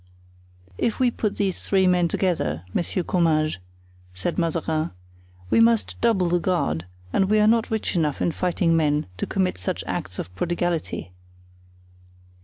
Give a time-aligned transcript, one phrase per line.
[0.79, 3.57] "If we put these three men together, Monsieur Comminges,"
[4.15, 4.89] said Mazarin,
[5.51, 9.27] "we must double the guard, and we are not rich enough in fighting men to
[9.27, 11.11] commit such acts of prodigality."